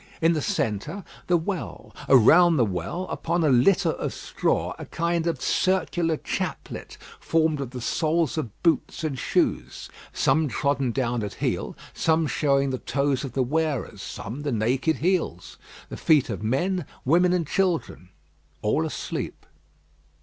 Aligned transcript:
In 0.19 0.33
the 0.33 0.41
centre, 0.41 1.03
the 1.27 1.37
well; 1.37 1.95
around 2.09 2.57
the 2.57 2.65
well, 2.65 3.03
upon 3.11 3.43
a 3.43 3.49
litter 3.51 3.91
of 3.91 4.13
straw, 4.15 4.73
a 4.79 4.85
kind 4.87 5.27
of 5.27 5.39
circular 5.43 6.17
chaplet, 6.17 6.97
formed 7.19 7.61
of 7.61 7.69
the 7.69 7.81
soles 7.81 8.35
of 8.35 8.63
boots 8.63 9.03
and 9.03 9.19
shoes; 9.19 9.91
some 10.11 10.47
trodden 10.47 10.91
down 10.91 11.21
at 11.21 11.35
heel, 11.35 11.77
some 11.93 12.25
showing 12.25 12.71
the 12.71 12.79
toes 12.79 13.23
of 13.23 13.33
the 13.33 13.43
wearers, 13.43 14.01
some 14.01 14.41
the 14.41 14.51
naked 14.51 14.95
heels. 14.95 15.57
The 15.89 15.97
feet 15.97 16.31
of 16.31 16.41
men, 16.41 16.87
women, 17.05 17.31
and 17.31 17.45
children, 17.45 18.09
all 18.63 18.87
asleep. 18.87 19.45